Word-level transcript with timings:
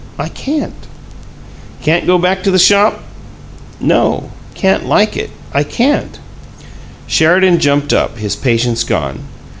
"I 0.17 0.29
can't." 0.29 0.73
"Can't 1.83 2.07
go 2.07 2.17
back 2.17 2.41
to 2.41 2.49
the 2.49 2.57
shop?" 2.57 3.03
"No. 3.79 4.31
Can't 4.55 4.87
like 4.87 5.15
it. 5.15 5.29
I 5.53 5.61
can't." 5.61 6.17
Sheridan 7.05 7.59
jumped 7.59 7.93
up, 7.93 8.17
his 8.17 8.35
patience 8.35 8.83
gone. 8.83 9.19